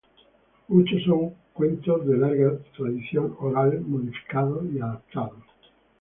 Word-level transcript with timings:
Muchos 0.69 1.03
son 1.03 1.35
cuentos 1.53 2.07
de 2.07 2.17
larga 2.17 2.57
tradición 2.75 3.35
oral, 3.39 3.81
modificado 3.81 4.65
y 4.73 4.79
adaptados. 4.79 5.43